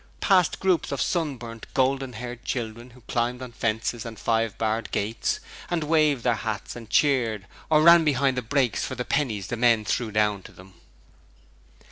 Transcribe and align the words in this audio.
Past 0.19 0.59
groups 0.59 0.91
of 0.91 0.99
sunburnt, 0.99 1.67
golden 1.75 2.13
haired 2.13 2.43
children 2.43 2.89
who 2.89 3.01
climbed 3.01 3.39
on 3.43 3.51
fences 3.51 4.03
and 4.03 4.17
five 4.17 4.57
barred 4.57 4.89
gates, 4.89 5.39
and 5.69 5.83
waved 5.83 6.23
their 6.23 6.33
hats 6.33 6.75
and 6.75 6.89
cheered, 6.89 7.45
or 7.69 7.83
ran 7.83 8.03
behind 8.03 8.35
the 8.35 8.41
brakes 8.41 8.83
for 8.83 8.95
the 8.95 9.05
pennies 9.05 9.45
the 9.45 9.55
men 9.57 9.85
threw 9.85 10.09
down 10.11 10.41
to 10.41 10.51
them. 10.51 10.73